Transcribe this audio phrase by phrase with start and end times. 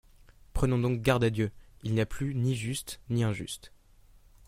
[0.53, 1.51] Prenons donc garde à Dieu!
[1.83, 3.71] Il n'y a plus ni juste ni injuste.